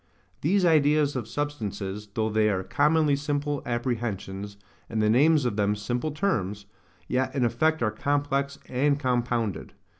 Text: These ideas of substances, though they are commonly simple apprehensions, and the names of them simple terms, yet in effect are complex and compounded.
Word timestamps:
These 0.41 0.65
ideas 0.65 1.15
of 1.15 1.27
substances, 1.27 2.09
though 2.15 2.31
they 2.31 2.49
are 2.49 2.63
commonly 2.63 3.15
simple 3.15 3.61
apprehensions, 3.67 4.57
and 4.89 4.99
the 4.99 5.11
names 5.11 5.45
of 5.45 5.57
them 5.57 5.75
simple 5.75 6.09
terms, 6.09 6.65
yet 7.07 7.35
in 7.35 7.45
effect 7.45 7.83
are 7.83 7.91
complex 7.91 8.57
and 8.67 8.99
compounded. 8.99 9.73